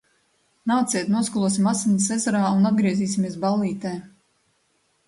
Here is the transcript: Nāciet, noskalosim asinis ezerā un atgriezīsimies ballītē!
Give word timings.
Nāciet, 0.71 1.11
noskalosim 1.15 1.69
asinis 1.73 2.09
ezerā 2.17 2.43
un 2.57 2.71
atgriezīsimies 2.73 3.39
ballītē! 3.47 3.95